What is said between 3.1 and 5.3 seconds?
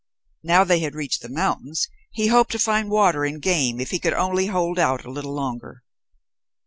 and game if he could only hold out a